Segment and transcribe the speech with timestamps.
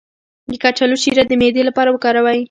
[0.49, 2.39] د کچالو شیره د معدې لپاره وکاروئ